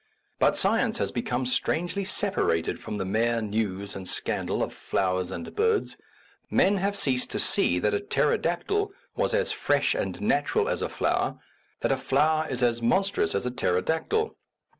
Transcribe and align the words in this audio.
But 0.39 0.57
science 0.57 0.97
has 0.97 1.11
become 1.11 1.45
strangely 1.45 2.03
separated 2.03 2.81
from 2.81 2.95
the 2.95 3.05
mere 3.05 3.39
news 3.39 3.95
and 3.95 4.09
scandal 4.09 4.63
of 4.63 4.73
flowers 4.73 5.29
and 5.29 5.55
birds; 5.55 5.95
men 6.49 6.77
have 6.77 6.97
ceased 6.97 7.29
to 7.33 7.39
see 7.39 7.77
that 7.77 7.93
a 7.93 7.99
pterodactyl 7.99 8.91
was 9.15 9.35
as 9.35 9.51
fresh 9.51 9.93
and 9.93 10.19
natural 10.19 10.67
as 10.67 10.81
a 10.81 10.89
flower, 10.89 11.37
that 11.81 11.91
a 11.91 11.97
flower 11.97 12.49
is 12.49 12.63
as 12.63 12.81
mon 12.81 13.03
trous 13.03 13.35
as 13.35 13.45
a 13.45 13.51
pterodactyl. 13.51 14.35